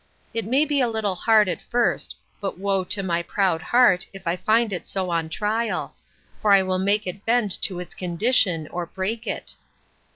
[0.33, 4.25] It may be a little hard at first; but woe to my proud heart, if
[4.25, 5.93] I find it so on trial;
[6.41, 9.53] for I will make it bend to its condition, or break it.